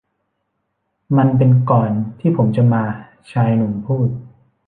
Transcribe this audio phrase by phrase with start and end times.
[1.17, 2.83] มันเป็นก่อนที่ผมจะมา
[3.31, 4.09] ชายหนุ่มพูด